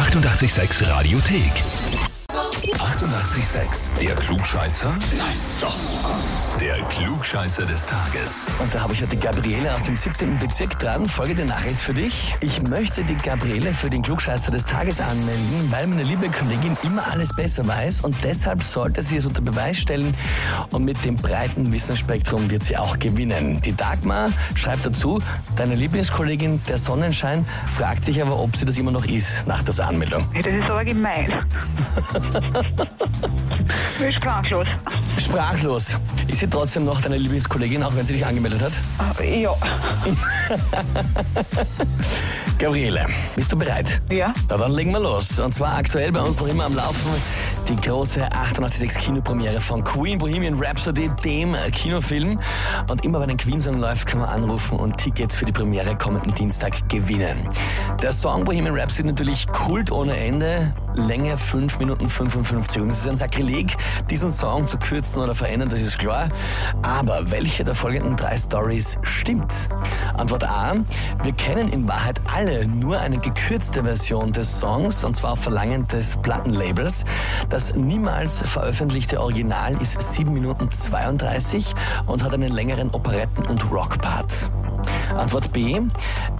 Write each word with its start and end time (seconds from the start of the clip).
886 0.00 0.80
Radiothek. 0.88 2.09
88,6. 2.74 3.98
Der 4.00 4.14
Klugscheißer? 4.14 4.90
Nein, 5.16 5.36
doch. 5.60 5.76
Der 6.60 6.76
Klugscheißer 6.84 7.64
des 7.66 7.86
Tages. 7.86 8.46
Und 8.58 8.74
da 8.74 8.82
habe 8.82 8.92
ich 8.92 9.02
heute 9.02 9.16
die 9.16 9.20
Gabriele 9.20 9.74
aus 9.74 9.82
dem 9.84 9.96
17. 9.96 10.38
Bezirk 10.38 10.78
dran. 10.78 11.06
Folgende 11.06 11.44
Nachricht 11.44 11.78
für 11.80 11.94
dich. 11.94 12.34
Ich 12.40 12.62
möchte 12.62 13.02
die 13.02 13.16
Gabriele 13.16 13.72
für 13.72 13.90
den 13.90 14.02
Klugscheißer 14.02 14.50
des 14.50 14.66
Tages 14.66 15.00
anmelden, 15.00 15.70
weil 15.70 15.86
meine 15.86 16.02
liebe 16.02 16.28
Kollegin 16.28 16.76
immer 16.82 17.10
alles 17.10 17.34
besser 17.34 17.66
weiß 17.66 18.02
und 18.02 18.16
deshalb 18.22 18.62
sollte 18.62 19.02
sie 19.02 19.16
es 19.16 19.26
unter 19.26 19.40
Beweis 19.40 19.78
stellen 19.78 20.14
und 20.70 20.84
mit 20.84 21.04
dem 21.04 21.16
breiten 21.16 21.72
Wissensspektrum 21.72 22.50
wird 22.50 22.62
sie 22.62 22.76
auch 22.76 22.98
gewinnen. 22.98 23.60
Die 23.62 23.74
Dagmar 23.74 24.30
schreibt 24.54 24.86
dazu, 24.86 25.20
deine 25.56 25.74
Lieblingskollegin, 25.74 26.62
der 26.68 26.78
Sonnenschein, 26.78 27.44
fragt 27.66 28.04
sich 28.04 28.20
aber, 28.20 28.38
ob 28.38 28.56
sie 28.56 28.64
das 28.64 28.78
immer 28.78 28.92
noch 28.92 29.06
ist 29.06 29.46
nach 29.46 29.62
der 29.62 29.70
Anmeldung. 29.86 30.24
Ja, 30.34 30.42
das 30.42 30.52
ist 30.52 30.70
aber 30.70 30.84
gemein. 30.84 31.32
ich 32.60 33.98
bin 33.98 34.12
sprachlos. 34.12 34.68
Sprachlos. 35.18 35.96
Ist 36.28 36.40
sie 36.40 36.48
trotzdem 36.48 36.84
noch 36.84 37.00
deine 37.00 37.16
Lieblingskollegin, 37.16 37.82
auch 37.82 37.94
wenn 37.94 38.04
sie 38.04 38.14
dich 38.14 38.24
angemeldet 38.26 38.62
hat? 38.62 38.72
Ja, 39.24 39.54
Gabriele, 42.60 43.06
bist 43.36 43.50
du 43.50 43.56
bereit? 43.56 44.02
ja. 44.10 44.34
Na, 44.50 44.58
dann 44.58 44.72
legen 44.72 44.92
wir 44.92 45.00
los. 45.00 45.38
Und 45.38 45.54
zwar 45.54 45.78
aktuell 45.78 46.12
bei 46.12 46.20
uns 46.20 46.40
noch 46.40 46.46
immer 46.46 46.66
am 46.66 46.74
Laufen 46.76 47.10
die 47.70 47.76
große 47.76 48.22
886 48.32 49.02
Kinopremiere 49.02 49.60
von 49.60 49.82
Queen 49.84 50.18
Bohemian 50.18 50.60
Rhapsody, 50.62 51.08
dem 51.24 51.54
Kinofilm. 51.72 52.38
Und 52.88 53.04
immer 53.04 53.20
wenn 53.20 53.30
ein 53.30 53.36
Queen-Song 53.36 53.78
läuft, 53.78 54.08
kann 54.08 54.20
man 54.20 54.28
anrufen 54.28 54.78
und 54.78 54.96
Tickets 54.96 55.36
für 55.36 55.46
die 55.46 55.52
Premiere 55.52 55.96
kommenden 55.96 56.34
Dienstag 56.34 56.88
gewinnen. 56.88 57.48
Der 58.02 58.12
Song 58.12 58.44
Bohemian 58.44 58.76
Rhapsody 58.76 59.08
natürlich 59.08 59.46
Kult 59.52 59.90
ohne 59.90 60.16
Ende. 60.16 60.74
Länge 60.94 61.38
5 61.38 61.78
Minuten 61.78 62.08
55. 62.08 62.82
Und 62.82 62.90
es 62.90 62.98
ist 62.98 63.08
ein 63.08 63.16
Sakrileg, 63.16 63.76
diesen 64.10 64.30
Song 64.30 64.66
zu 64.66 64.76
kürzen 64.76 65.22
oder 65.22 65.36
verändern, 65.36 65.68
das 65.68 65.80
ist 65.80 65.98
klar. 65.98 66.30
Aber 66.82 67.30
welche 67.30 67.62
der 67.62 67.76
folgenden 67.76 68.16
drei 68.16 68.36
Stories 68.36 68.98
stimmt? 69.02 69.68
Antwort 70.18 70.42
A. 70.42 70.74
Wir 71.22 71.32
kennen 71.32 71.72
in 71.72 71.86
Wahrheit 71.86 72.20
alle 72.34 72.49
nur 72.66 72.98
eine 72.98 73.18
gekürzte 73.18 73.84
Version 73.84 74.32
des 74.32 74.58
Songs, 74.58 75.04
und 75.04 75.14
zwar 75.14 75.32
auf 75.32 75.40
Verlangen 75.40 75.86
des 75.86 76.16
Plattenlabels. 76.16 77.04
Das 77.48 77.74
niemals 77.74 78.40
veröffentlichte 78.40 79.20
Original 79.20 79.80
ist 79.80 80.00
7 80.00 80.32
Minuten 80.32 80.70
32 80.70 81.74
und 82.06 82.24
hat 82.24 82.34
einen 82.34 82.52
längeren 82.52 82.90
Operetten- 82.90 83.46
und 83.46 83.70
Rockpart. 83.70 84.49
Antwort 85.16 85.52
B. 85.52 85.80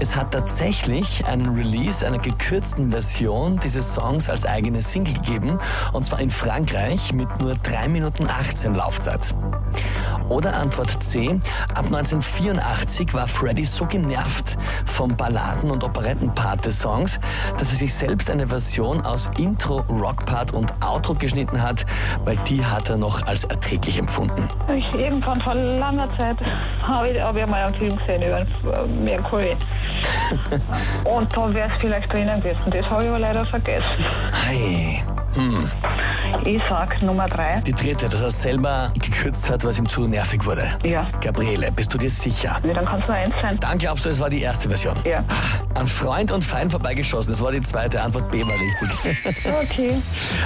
Es 0.00 0.16
hat 0.16 0.32
tatsächlich 0.32 1.24
einen 1.26 1.54
Release 1.54 2.06
einer 2.06 2.18
gekürzten 2.18 2.90
Version 2.90 3.58
dieses 3.58 3.94
Songs 3.94 4.28
als 4.28 4.44
eigene 4.46 4.82
Single 4.82 5.14
gegeben, 5.14 5.58
und 5.92 6.04
zwar 6.04 6.20
in 6.20 6.30
Frankreich 6.30 7.12
mit 7.12 7.28
nur 7.40 7.54
3 7.56 7.88
Minuten 7.88 8.28
18 8.28 8.74
Laufzeit. 8.74 9.34
Oder 10.28 10.54
Antwort 10.54 11.02
C. 11.02 11.40
Ab 11.70 11.86
1984 11.86 13.14
war 13.14 13.26
Freddy 13.26 13.64
so 13.64 13.86
genervt 13.86 14.58
vom 14.84 15.16
Balladen- 15.16 15.70
und 15.70 15.82
Operettenpart 15.84 16.66
des 16.66 16.80
Songs, 16.80 17.18
dass 17.56 17.70
er 17.70 17.78
sich 17.78 17.94
selbst 17.94 18.30
eine 18.30 18.48
Version 18.48 19.04
aus 19.06 19.30
Intro, 19.38 19.80
Rockpart 19.88 20.52
und 20.52 20.72
Outro 20.84 21.14
geschnitten 21.14 21.62
hat, 21.62 21.86
weil 22.24 22.36
die 22.48 22.64
hat 22.64 22.90
er 22.90 22.98
noch 22.98 23.26
als 23.26 23.44
erträglich 23.44 23.98
empfunden. 23.98 24.48
Ich, 24.76 24.87
irgendwann 24.98 25.40
vor 25.40 25.54
langer 25.54 26.08
Zeit 26.18 26.36
habe 26.82 27.08
ich, 27.08 27.20
hab 27.20 27.36
ich 27.36 27.46
mal 27.46 27.64
einen 27.64 27.74
Film 27.74 27.96
gesehen 27.98 28.22
über 28.22 28.86
Mercury. 28.86 29.56
Und 31.04 31.36
da 31.36 31.54
wäre 31.54 31.70
es 31.72 31.80
vielleicht 31.80 32.12
drinnen 32.12 32.40
gewesen. 32.40 32.60
Das 32.70 32.84
habe 32.86 33.04
ich 33.04 33.08
aber 33.08 33.18
leider 33.18 33.44
vergessen. 33.46 34.04
Hey. 34.32 35.02
Ich 36.44 36.60
sag 36.68 37.02
Nummer 37.02 37.28
drei. 37.28 37.60
Die 37.66 37.72
dritte, 37.72 38.08
dass 38.08 38.20
er 38.20 38.30
selber 38.30 38.92
gekürzt 39.02 39.50
hat, 39.50 39.64
was 39.64 39.78
ihm 39.78 39.88
zu 39.88 40.06
nervig 40.06 40.44
wurde. 40.44 40.66
Ja. 40.84 41.06
Gabriele, 41.20 41.70
bist 41.72 41.92
du 41.92 41.98
dir 41.98 42.10
sicher? 42.10 42.58
Nee, 42.64 42.72
dann 42.72 42.84
kann 42.84 43.00
es 43.00 43.06
nur 43.06 43.16
eins 43.16 43.34
sein. 43.42 43.58
Dann 43.60 43.78
glaubst 43.78 44.04
du, 44.06 44.10
es 44.10 44.20
war 44.20 44.30
die 44.30 44.40
erste 44.42 44.68
Version. 44.68 44.96
Ja. 45.04 45.24
An 45.74 45.86
Freund 45.86 46.32
und 46.32 46.42
Feind 46.42 46.70
vorbeigeschossen. 46.70 47.32
Das 47.32 47.42
war 47.42 47.52
die 47.52 47.60
zweite. 47.62 48.00
Antwort 48.00 48.30
B 48.30 48.42
war 48.42 48.54
richtig. 48.54 49.34
Okay. 49.62 49.92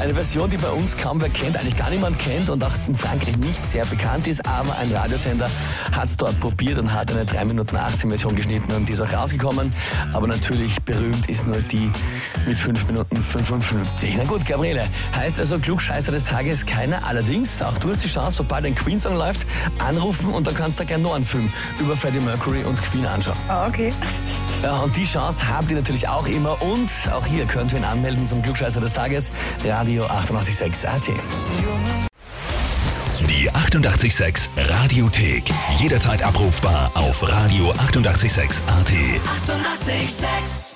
Eine 0.00 0.14
Version, 0.14 0.50
die 0.50 0.56
bei 0.56 0.68
uns 0.68 0.96
kaum 0.96 1.20
wer 1.20 1.28
kennt, 1.28 1.56
eigentlich 1.58 1.76
gar 1.76 1.90
niemand 1.90 2.18
kennt 2.18 2.50
und 2.50 2.62
auch 2.64 2.70
in 2.86 2.94
Frankreich 2.94 3.36
nicht 3.38 3.64
sehr 3.64 3.84
bekannt 3.86 4.26
ist, 4.26 4.46
aber 4.46 4.76
ein 4.78 4.90
Radiosender 4.92 5.48
hat 5.92 6.04
es 6.04 6.16
dort 6.16 6.38
probiert 6.40 6.78
und 6.78 6.92
hat 6.92 7.10
eine 7.12 7.24
3 7.24 7.44
Minuten 7.46 7.76
18 7.76 8.10
Version 8.10 8.34
geschnitten 8.34 8.72
und 8.72 8.88
die 8.88 8.92
ist 8.92 9.00
auch 9.00 9.12
rausgekommen. 9.12 9.70
Aber 10.12 10.26
natürlich 10.26 10.80
berühmt 10.82 11.28
ist 11.28 11.46
nur 11.46 11.60
die 11.62 11.90
mit 12.46 12.58
5 12.58 12.86
Minuten 12.88 13.16
55. 13.16 14.16
Na 14.18 14.24
gut, 14.24 14.44
Gabriele, 14.44 14.82
heißt 15.14 15.40
also 15.40 15.58
Klugscheißer 15.66 16.12
des 16.12 16.22
Tages 16.22 16.64
keiner. 16.64 17.04
Allerdings, 17.04 17.60
auch 17.60 17.76
du 17.78 17.90
hast 17.90 18.04
die 18.04 18.08
Chance, 18.08 18.36
sobald 18.36 18.64
ein 18.64 18.76
Queen-Song 18.76 19.16
läuft, 19.16 19.48
anrufen 19.80 20.32
und 20.32 20.46
dann 20.46 20.54
kannst 20.54 20.78
du 20.78 20.84
gerne 20.84 21.02
noch 21.02 21.14
einen 21.14 21.24
Film 21.24 21.52
über 21.80 21.96
Freddie 21.96 22.20
Mercury 22.20 22.62
und 22.62 22.80
Queen 22.80 23.04
anschauen. 23.04 23.36
Ah, 23.48 23.66
okay. 23.66 23.92
Ja, 24.62 24.76
und 24.76 24.96
die 24.96 25.04
Chance 25.04 25.42
habt 25.48 25.68
ihr 25.68 25.76
natürlich 25.76 26.06
auch 26.06 26.28
immer. 26.28 26.62
Und 26.62 26.88
auch 27.12 27.26
hier 27.26 27.46
könnt 27.46 27.72
ihr 27.72 27.78
ihn 27.78 27.84
anmelden 27.84 28.28
zum 28.28 28.42
Glückscheißer 28.42 28.80
des 28.80 28.92
Tages. 28.92 29.32
Radio 29.64 30.04
886 30.04 30.88
AT. 30.88 31.08
Die 33.28 33.50
88,6 33.50 34.48
Radiothek. 34.56 35.46
Jederzeit 35.78 36.22
abrufbar 36.22 36.92
auf 36.94 37.24
radio886.at. 37.24 38.12
88,6. 38.22 39.96
Eighty-eight, 39.96 40.10
sex. 40.10 40.75